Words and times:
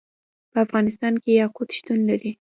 په 0.51 0.57
افغانستان 0.65 1.13
کې 1.23 1.31
یاقوت 1.39 1.69
شتون 1.77 1.99
لري. 2.09 2.31